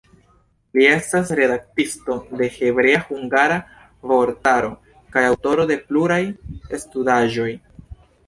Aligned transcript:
Li 0.77 0.85
estas 0.91 1.27
la 1.31 1.35
redaktisto 1.39 2.15
de 2.39 2.47
hebrea-hungara 2.55 3.59
vortaro 4.13 4.73
kaj 5.17 5.25
aŭtoro 5.33 5.67
de 5.73 5.77
pluraj 5.91 6.21
studaĵoj. 6.85 7.49